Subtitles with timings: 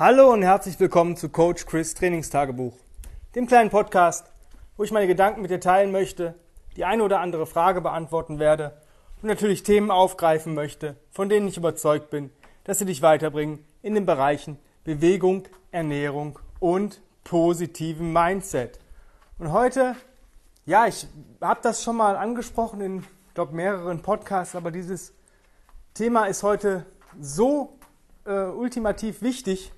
[0.00, 2.72] Hallo und herzlich willkommen zu Coach Chris Trainingstagebuch,
[3.34, 4.32] dem kleinen Podcast,
[4.78, 6.36] wo ich meine Gedanken mit dir teilen möchte,
[6.74, 8.80] die eine oder andere Frage beantworten werde
[9.20, 12.30] und natürlich Themen aufgreifen möchte, von denen ich überzeugt bin,
[12.64, 18.80] dass sie dich weiterbringen in den Bereichen Bewegung, Ernährung und positivem Mindset.
[19.38, 19.96] Und heute,
[20.64, 21.06] ja, ich
[21.42, 23.04] habe das schon mal angesprochen in,
[23.34, 25.12] glaube mehreren Podcasts, aber dieses
[25.92, 26.86] Thema ist heute
[27.20, 27.78] so
[28.24, 29.74] äh, ultimativ wichtig,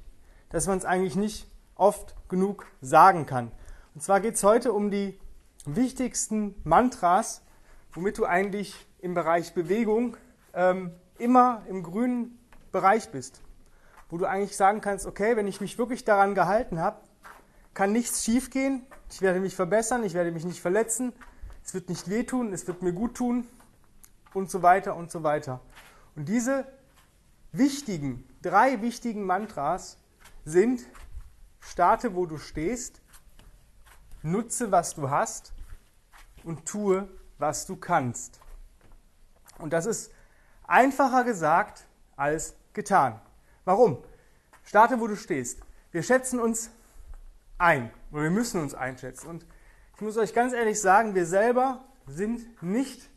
[0.52, 3.50] dass man es eigentlich nicht oft genug sagen kann.
[3.94, 5.18] Und zwar geht es heute um die
[5.64, 7.42] wichtigsten Mantras,
[7.92, 10.16] womit du eigentlich im Bereich Bewegung
[10.54, 12.38] ähm, immer im grünen
[12.70, 13.40] Bereich bist.
[14.08, 17.00] Wo du eigentlich sagen kannst, okay, wenn ich mich wirklich daran gehalten habe,
[17.74, 21.12] kann nichts schiefgehen, ich werde mich verbessern, ich werde mich nicht verletzen,
[21.64, 23.46] es wird nicht wehtun, es wird mir gut tun
[24.34, 25.60] und so weiter und so weiter.
[26.14, 26.66] Und diese
[27.52, 29.98] wichtigen, drei wichtigen Mantras
[30.44, 30.86] sind,
[31.60, 33.00] starte, wo du stehst,
[34.22, 35.52] nutze, was du hast
[36.44, 38.40] und tue, was du kannst.
[39.58, 40.12] Und das ist
[40.66, 43.20] einfacher gesagt als getan.
[43.64, 44.02] Warum?
[44.64, 45.60] Starte, wo du stehst.
[45.90, 46.70] Wir schätzen uns
[47.58, 49.28] ein oder wir müssen uns einschätzen.
[49.28, 49.46] Und
[49.94, 53.08] ich muss euch ganz ehrlich sagen, wir selber sind nicht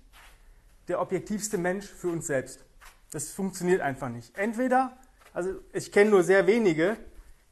[0.88, 2.64] der objektivste Mensch für uns selbst.
[3.12, 4.38] Das funktioniert einfach nicht.
[4.38, 4.98] Entweder,
[5.36, 6.96] also ich kenne nur sehr wenige,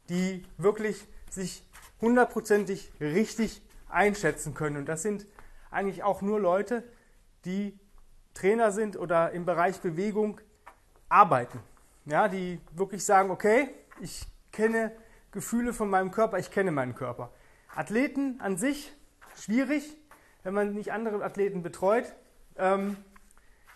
[0.08, 1.62] die wirklich sich
[2.00, 4.78] hundertprozentig richtig einschätzen können.
[4.78, 5.26] Und das sind
[5.70, 6.82] eigentlich auch nur Leute,
[7.44, 7.78] die
[8.32, 10.40] Trainer sind oder im Bereich Bewegung
[11.10, 11.60] arbeiten.
[12.06, 13.68] Ja, die wirklich sagen, okay,
[14.00, 14.90] ich kenne
[15.30, 17.32] Gefühle von meinem Körper, ich kenne meinen Körper.
[17.74, 18.94] Athleten an sich
[19.36, 19.94] schwierig,
[20.42, 22.14] wenn man nicht andere Athleten betreut.
[22.56, 22.96] Ähm,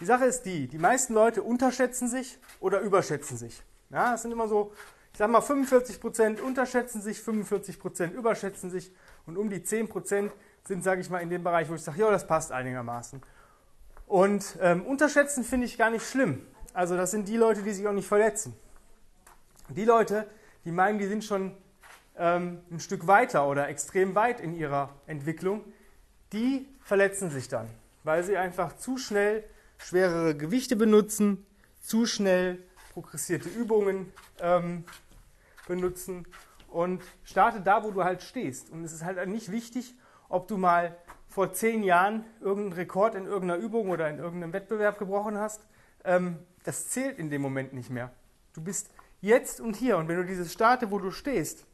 [0.01, 3.63] die Sache ist die, die meisten Leute unterschätzen sich oder überschätzen sich.
[3.91, 4.73] Ja, das sind immer so
[5.19, 8.93] ich sage mal, 45% unterschätzen sich, 45% überschätzen sich
[9.27, 10.31] und um die 10%
[10.63, 13.21] sind, sage ich mal, in dem Bereich, wo ich sage, ja, das passt einigermaßen.
[14.07, 16.47] Und ähm, unterschätzen finde ich gar nicht schlimm.
[16.73, 18.55] Also das sind die Leute, die sich auch nicht verletzen.
[19.71, 20.29] Die Leute,
[20.65, 21.53] die meinen, die sind schon
[22.17, 25.65] ähm, ein Stück weiter oder extrem weit in ihrer Entwicklung,
[26.33, 27.69] die verletzen sich dann,
[28.05, 29.43] weil sie einfach zu schnell
[29.79, 31.45] schwerere Gewichte benutzen,
[31.81, 32.61] zu schnell
[33.03, 34.85] progressierte Übungen ähm,
[35.69, 36.27] benutzen
[36.69, 38.71] und starte da, wo du halt stehst.
[38.71, 39.95] Und es ist halt nicht wichtig,
[40.29, 40.97] ob du mal
[41.29, 45.65] vor zehn Jahren irgendeinen Rekord in irgendeiner Übung oder in irgendeinem Wettbewerb gebrochen hast.
[46.05, 48.11] Ähm, das zählt in dem Moment nicht mehr.
[48.53, 49.97] Du bist jetzt und hier.
[49.97, 51.67] Und wenn du dieses starte, wo du stehst,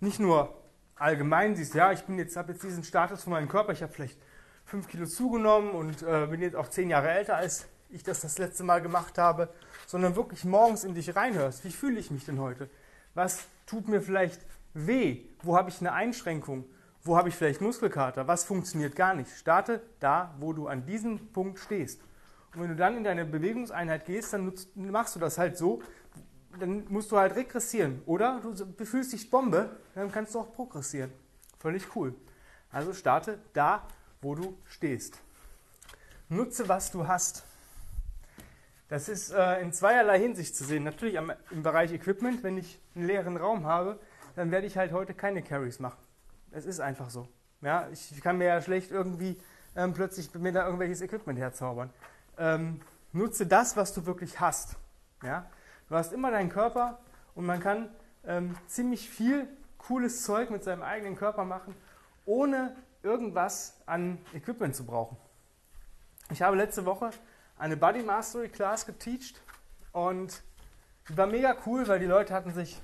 [0.00, 0.54] nicht nur
[0.96, 4.18] allgemein siehst, ja, ich jetzt, habe jetzt diesen Status von meinem Körper, ich habe vielleicht
[4.66, 8.38] fünf Kilo zugenommen und äh, bin jetzt auch zehn Jahre älter, als ich das das
[8.38, 9.48] letzte Mal gemacht habe,
[9.86, 11.64] sondern wirklich morgens in dich reinhörst.
[11.64, 12.68] Wie fühle ich mich denn heute?
[13.14, 14.44] Was tut mir vielleicht
[14.74, 15.24] weh?
[15.42, 16.64] Wo habe ich eine Einschränkung?
[17.02, 18.26] Wo habe ich vielleicht Muskelkater?
[18.26, 19.30] Was funktioniert gar nicht?
[19.30, 22.00] Starte da, wo du an diesem Punkt stehst.
[22.54, 25.80] Und wenn du dann in deine Bewegungseinheit gehst, dann nutzt, machst du das halt so,
[26.58, 28.02] dann musst du halt regressieren.
[28.06, 31.12] Oder du fühlst dich Bombe, dann kannst du auch progressieren.
[31.58, 32.14] Völlig cool.
[32.70, 33.86] Also starte da,
[34.20, 35.20] wo du stehst.
[36.28, 37.44] Nutze, was du hast.
[38.88, 40.84] Das ist äh, in zweierlei Hinsicht zu sehen.
[40.84, 43.98] Natürlich am, im Bereich Equipment, wenn ich einen leeren Raum habe,
[44.36, 45.98] dann werde ich halt heute keine Carries machen.
[46.50, 47.28] Es ist einfach so.
[47.62, 49.40] Ja, ich kann mir ja schlecht irgendwie
[49.74, 51.90] ähm, plötzlich mir da irgendwelches Equipment herzaubern.
[52.36, 52.80] Ähm,
[53.12, 54.76] nutze das, was du wirklich hast.
[55.22, 55.46] Ja?
[55.88, 56.98] Du hast immer deinen Körper
[57.34, 57.88] und man kann
[58.26, 61.74] ähm, ziemlich viel cooles Zeug mit seinem eigenen Körper machen,
[62.24, 65.16] ohne irgendwas an Equipment zu brauchen.
[66.30, 67.10] Ich habe letzte Woche
[67.58, 69.40] eine Body Mastery Class geteacht
[69.92, 70.42] und
[71.08, 72.80] die war mega cool, weil die Leute hatten sich,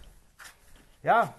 [1.02, 1.34] ja,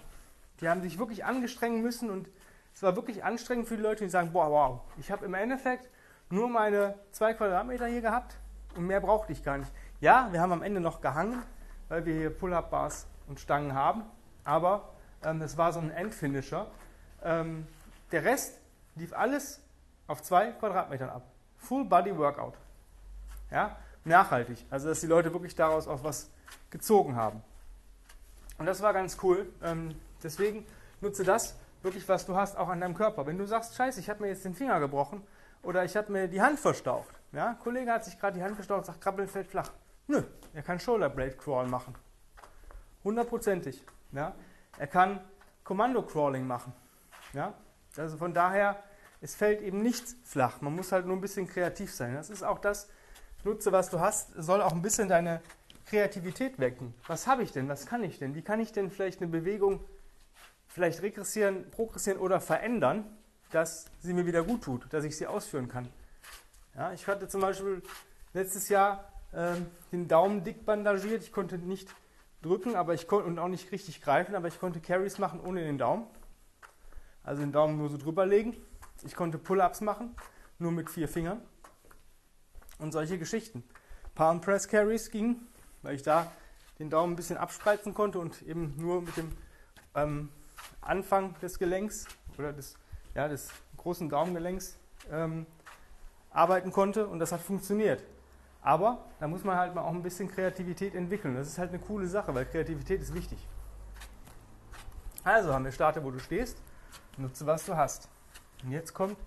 [0.60, 2.28] die haben sich wirklich angestrengen müssen und
[2.74, 5.90] es war wirklich anstrengend für die Leute, die sagen, boah, wow, ich habe im Endeffekt
[6.30, 8.36] nur meine zwei Quadratmeter hier gehabt
[8.76, 9.72] und mehr brauchte ich gar nicht.
[10.00, 11.44] Ja, wir haben am Ende noch gehangen,
[11.90, 14.04] weil wir hier Pull-Up-Bars und Stangen haben,
[14.44, 14.90] aber
[15.24, 16.68] ähm, war so ein Endfinisher.
[17.24, 17.68] Ähm,
[18.12, 18.60] der Rest
[18.96, 19.62] lief alles
[20.08, 21.24] auf zwei Quadratmetern ab.
[21.58, 22.56] Full Body Workout.
[23.52, 23.78] Ja?
[24.04, 24.66] Nachhaltig.
[24.70, 26.30] Also, dass die Leute wirklich daraus auch was
[26.70, 27.44] gezogen haben.
[28.58, 29.48] Und das war ganz cool.
[29.62, 30.66] Ähm, deswegen
[31.02, 33.26] nutze das wirklich, was du hast, auch an deinem Körper.
[33.26, 35.24] Wenn du sagst, scheiße, ich habe mir jetzt den Finger gebrochen
[35.64, 37.14] oder ich habe mir die Hand verstaucht.
[37.32, 37.50] Ja?
[37.50, 39.70] Ein Kollege hat sich gerade die Hand verstaucht und sagt, Krabbeln fällt flach.
[40.08, 41.96] Nö, er kann Shoulder Blade Crawl machen.
[43.04, 43.84] Hundertprozentig.
[44.12, 44.34] Ja?
[44.78, 45.22] Er kann
[45.64, 46.74] Kommando Crawling machen.
[47.34, 47.54] Ja?
[47.98, 48.82] Also von daher,
[49.22, 50.62] es fällt eben nichts flach.
[50.62, 52.16] Man muss halt nur ein bisschen kreativ sein.
[52.16, 52.90] Das ist auch das,
[53.46, 55.42] nutze, was du hast, soll auch ein bisschen deine
[55.86, 56.94] Kreativität wecken.
[57.08, 57.68] Was habe ich denn?
[57.68, 58.36] Was kann ich denn?
[58.36, 59.82] Wie kann ich denn vielleicht eine Bewegung
[60.68, 63.06] vielleicht regressieren, progressieren oder verändern,
[63.52, 65.88] dass sie mir wieder gut tut, dass ich sie ausführen kann?
[66.76, 67.82] Ja, ich hatte zum Beispiel
[68.34, 71.24] letztes Jahr ähm, den Daumen dick bandagiert.
[71.24, 71.94] Ich konnte nicht
[72.42, 75.78] drücken, aber ich und auch nicht richtig greifen, aber ich konnte Carries machen ohne den
[75.78, 76.06] Daumen.
[77.24, 78.56] Also den Daumen nur so drüber legen.
[79.04, 80.16] Ich konnte Pull-ups machen,
[80.58, 81.42] nur mit vier Fingern.
[82.82, 83.64] Und solche Geschichten.
[84.16, 85.48] Palm Press Carries gingen,
[85.84, 86.32] weil ich da
[86.80, 89.32] den Daumen ein bisschen abspreizen konnte und eben nur mit dem
[89.94, 90.30] ähm,
[90.82, 92.08] Anfang des Gelenks
[92.40, 92.76] oder des,
[93.14, 94.78] ja, des großen Daumengelenks
[95.12, 95.46] ähm,
[96.32, 98.04] arbeiten konnte und das hat funktioniert.
[98.64, 101.36] Aber da muss man halt mal auch ein bisschen Kreativität entwickeln.
[101.36, 103.48] Das ist halt eine coole Sache, weil Kreativität ist wichtig.
[105.24, 106.58] Also haben wir Starte, wo du stehst,
[107.18, 108.10] nutze, was du hast.
[108.64, 109.18] Und jetzt kommt,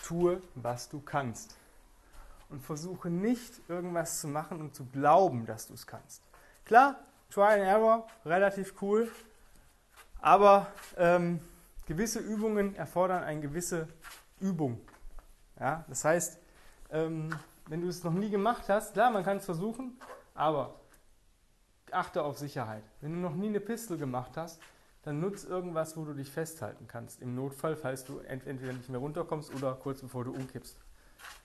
[0.00, 1.56] tue, was du kannst.
[2.54, 6.22] Und versuche nicht irgendwas zu machen und zu glauben, dass du es kannst.
[6.64, 9.10] Klar, Try and Error, relativ cool,
[10.20, 11.40] aber ähm,
[11.84, 13.88] gewisse Übungen erfordern eine gewisse
[14.38, 14.80] Übung.
[15.58, 16.38] Ja, das heißt,
[16.92, 17.34] ähm,
[17.66, 19.98] wenn du es noch nie gemacht hast, klar, man kann es versuchen,
[20.34, 20.78] aber
[21.90, 22.84] achte auf Sicherheit.
[23.00, 24.62] Wenn du noch nie eine Pistol gemacht hast,
[25.02, 27.20] dann nutz irgendwas, wo du dich festhalten kannst.
[27.20, 30.78] Im Notfall, falls du entweder nicht mehr runterkommst oder kurz bevor du umkippst.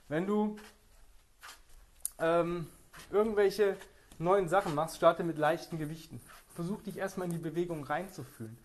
[0.07, 0.55] Wenn du
[2.19, 2.67] ähm,
[3.11, 3.77] irgendwelche
[4.17, 6.21] neuen Sachen machst, starte mit leichten Gewichten.
[6.53, 8.57] Versuch dich erstmal in die Bewegung reinzufühlen.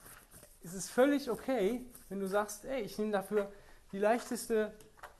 [0.63, 3.53] Es ist völlig okay, wenn du sagst, ey, ich nehme dafür
[3.93, 4.73] die leichteste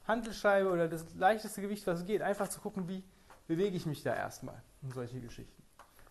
[0.07, 3.03] Handelscheibe oder das leichteste Gewicht, was geht, einfach zu gucken, wie
[3.47, 5.63] bewege ich mich da erstmal und solche Geschichten.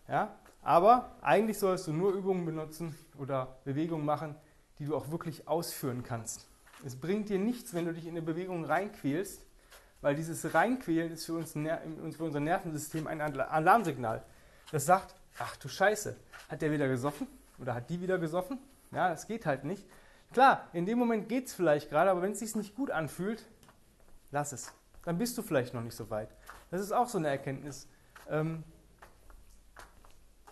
[0.07, 0.35] Ja?
[0.61, 4.35] Aber eigentlich sollst du nur Übungen benutzen oder Bewegungen machen,
[4.79, 6.47] die du auch wirklich ausführen kannst.
[6.85, 9.41] Es bringt dir nichts, wenn du dich in eine Bewegung reinquälst,
[10.03, 14.21] weil dieses Reinquälen ist für, uns, für unser Nervensystem ein Alarmsignal.
[14.71, 16.15] Das sagt, ach du Scheiße,
[16.49, 17.25] hat der wieder gesoffen
[17.57, 18.59] oder hat die wieder gesoffen?
[18.91, 19.85] Ja, das geht halt nicht.
[20.33, 23.45] Klar, in dem Moment geht es vielleicht gerade, aber wenn es sich nicht gut anfühlt,
[24.31, 24.73] lass es.
[25.05, 26.29] Dann bist du vielleicht noch nicht so weit.
[26.69, 27.87] Das ist auch so eine Erkenntnis.
[28.29, 28.63] Ähm,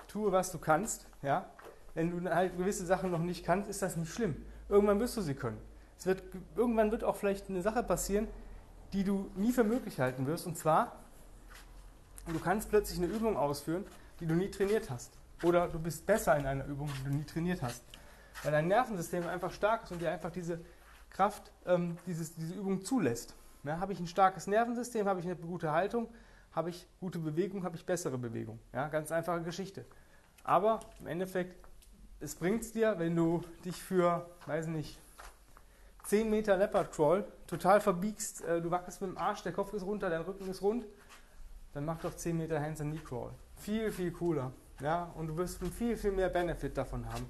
[0.07, 1.07] tue, was du kannst.
[1.21, 1.49] Ja?
[1.93, 4.45] Wenn du halt gewisse Sachen noch nicht kannst, ist das nicht schlimm.
[4.69, 5.59] Irgendwann wirst du sie können.
[5.97, 6.23] Es wird,
[6.55, 8.27] irgendwann wird auch vielleicht eine Sache passieren,
[8.93, 10.47] die du nie für möglich halten wirst.
[10.47, 10.97] Und zwar,
[12.27, 13.85] du kannst plötzlich eine Übung ausführen,
[14.19, 15.13] die du nie trainiert hast.
[15.43, 17.83] Oder du bist besser in einer Übung, die du nie trainiert hast.
[18.43, 20.59] Weil dein Nervensystem einfach stark ist und dir einfach diese
[21.09, 23.35] Kraft, ähm, dieses, diese Übung zulässt.
[23.63, 26.07] Ja, habe ich ein starkes Nervensystem, habe ich eine gute Haltung,
[26.51, 28.59] habe ich gute Bewegung, habe ich bessere Bewegung.
[28.73, 29.85] Ja, ganz einfache Geschichte.
[30.43, 31.55] Aber im Endeffekt,
[32.19, 34.99] es bringt es dir, wenn du dich für, weiß nicht,
[36.03, 39.83] 10 Meter Leopard Crawl total verbiegst, äh, du wackelst mit dem Arsch, der Kopf ist
[39.83, 40.85] runter, dein Rücken ist rund,
[41.73, 43.31] dann mach doch 10 Meter Hands and Knee Crawl.
[43.55, 44.51] Viel, viel cooler.
[44.81, 45.11] Ja?
[45.15, 47.25] Und du wirst viel, viel mehr Benefit davon haben,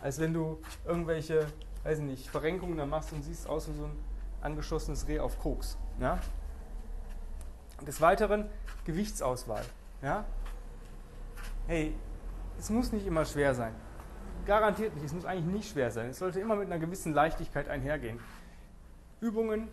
[0.00, 1.46] als wenn du irgendwelche,
[1.82, 3.98] weiß nicht, Verrenkungen da machst und siehst aus wie so ein
[4.40, 5.76] angeschossenes Reh auf Koks.
[6.00, 6.18] Ja?
[7.86, 8.48] Des Weiteren
[8.84, 9.64] Gewichtsauswahl.
[10.02, 10.24] Ja?
[11.66, 11.94] Hey,
[12.58, 13.74] es muss nicht immer schwer sein.
[14.46, 16.10] Garantiert nicht, es muss eigentlich nicht schwer sein.
[16.10, 18.20] Es sollte immer mit einer gewissen Leichtigkeit einhergehen.
[19.20, 19.68] Übungen,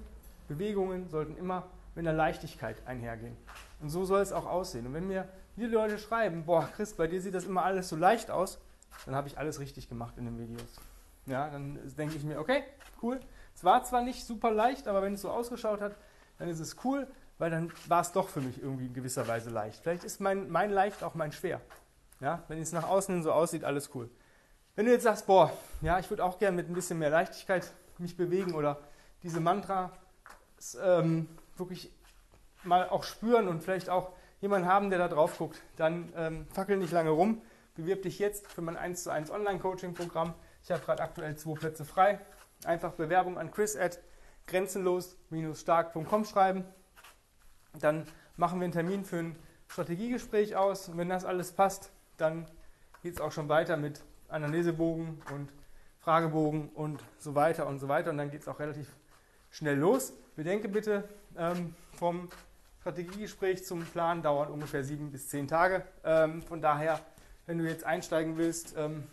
[0.47, 3.35] Bewegungen sollten immer mit einer Leichtigkeit einhergehen.
[3.81, 4.88] Und so soll es auch aussehen.
[4.88, 5.27] Und wenn mir
[5.57, 8.59] die Leute schreiben, boah, Chris, bei dir sieht das immer alles so leicht aus,
[9.06, 10.79] dann habe ich alles richtig gemacht in den Videos.
[11.25, 12.63] Ja, dann denke ich mir, okay,
[13.01, 13.19] cool.
[13.53, 15.96] Es war zwar nicht super leicht, aber wenn es so ausgeschaut hat,
[16.39, 17.07] dann ist es cool,
[17.38, 19.81] weil dann war es doch für mich irgendwie in gewisser Weise leicht.
[19.84, 21.60] Vielleicht ist mein, mein leicht auch mein schwer.
[22.22, 24.10] Ja, wenn es nach außen so aussieht, alles cool.
[24.75, 25.51] Wenn du jetzt sagst, boah,
[25.82, 28.80] ja, ich würde auch gerne mit ein bisschen mehr Leichtigkeit mich bewegen oder
[29.22, 29.92] diese Mantra
[30.82, 31.92] ähm, wirklich
[32.63, 36.78] mal auch spüren und vielleicht auch jemanden haben, der da drauf guckt, dann ähm, fackel
[36.78, 37.42] nicht lange rum.
[37.75, 40.34] Bewirb dich jetzt für mein 1 zu 1 Online-Coaching-Programm.
[40.63, 42.20] Ich habe gerade aktuell zwei Plätze frei.
[42.63, 44.00] Einfach Bewerbung an chris at
[44.48, 46.63] grenzenlos-stark.com schreiben.
[47.80, 48.06] Dann
[48.38, 49.36] machen wir einen Termin für ein
[49.68, 50.88] Strategiegespräch aus.
[50.88, 52.46] Und wenn das alles passt, dann
[53.04, 55.50] geht es auch schon weiter mit Analysebogen und
[56.00, 58.09] Fragebogen und so weiter und so weiter.
[58.09, 58.88] Und dann geht es auch relativ
[59.51, 60.13] schnell los.
[60.35, 61.07] Bedenke bitte,
[61.38, 62.29] ähm, vom
[62.81, 65.83] Strategiegespräch zum Plan dauert ungefähr sieben bis zehn Tage.
[66.03, 67.00] Ähm, von daher,
[67.45, 69.03] wenn du jetzt einsteigen willst, ähm,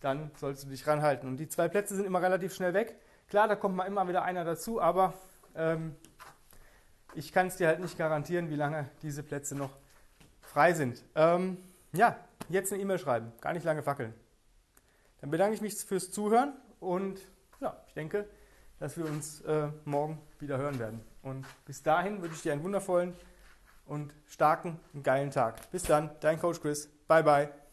[0.00, 1.28] dann sollst du dich ranhalten.
[1.28, 2.94] Und die zwei Plätze sind immer relativ schnell weg.
[3.28, 5.12] Klar, da kommt mal immer wieder einer dazu, aber
[5.54, 5.94] ähm,
[7.14, 9.76] ich kann es dir halt nicht garantieren, wie lange diese Plätze noch
[10.40, 11.02] frei sind.
[11.14, 11.58] Ähm,
[11.92, 12.16] ja,
[12.48, 14.14] jetzt eine E-Mail schreiben, gar nicht lange fackeln.
[15.20, 17.20] Dann bedanke ich mich fürs Zuhören und
[17.60, 18.28] ja, ich denke,
[18.78, 21.00] dass wir uns äh, morgen wieder hören werden.
[21.22, 23.14] Und bis dahin wünsche ich dir einen wundervollen
[23.86, 25.70] und starken und geilen Tag.
[25.70, 26.88] Bis dann, dein Coach Chris.
[27.08, 27.67] Bye, bye.